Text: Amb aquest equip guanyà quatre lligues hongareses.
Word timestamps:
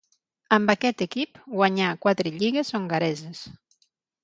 Amb 0.55 0.71
aquest 0.73 1.03
equip 1.05 1.37
guanyà 1.59 1.91
quatre 2.07 2.33
lligues 2.39 2.75
hongareses. 2.81 3.47